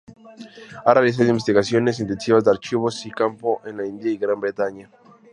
Ha 0.83 0.95
realizado 0.95 1.29
investigaciones 1.29 1.99
intensivas, 1.99 2.43
de 2.43 2.49
archivos 2.49 3.05
y 3.05 3.11
campo, 3.11 3.61
en 3.65 3.77
la 3.77 3.85
India 3.85 4.09
y 4.11 4.17
Gran 4.17 4.39
Bretaña. 4.41 4.89